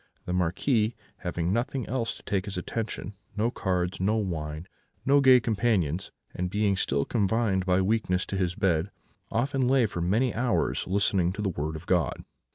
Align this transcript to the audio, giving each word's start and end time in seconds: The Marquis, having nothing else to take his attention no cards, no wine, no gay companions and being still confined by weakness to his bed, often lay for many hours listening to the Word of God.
The 0.25 0.33
Marquis, 0.33 0.95
having 1.17 1.53
nothing 1.53 1.87
else 1.87 2.17
to 2.17 2.23
take 2.23 2.45
his 2.45 2.57
attention 2.57 3.13
no 3.37 3.51
cards, 3.51 3.99
no 4.01 4.15
wine, 4.17 4.67
no 5.05 5.21
gay 5.21 5.39
companions 5.39 6.11
and 6.33 6.49
being 6.49 6.75
still 6.75 7.05
confined 7.05 7.67
by 7.67 7.81
weakness 7.83 8.25
to 8.25 8.35
his 8.35 8.55
bed, 8.55 8.89
often 9.29 9.67
lay 9.67 9.85
for 9.85 10.01
many 10.01 10.33
hours 10.33 10.87
listening 10.87 11.33
to 11.33 11.43
the 11.43 11.49
Word 11.49 11.75
of 11.75 11.85
God. 11.85 12.25